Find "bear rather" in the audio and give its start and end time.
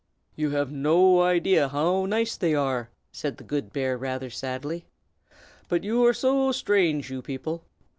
3.71-4.31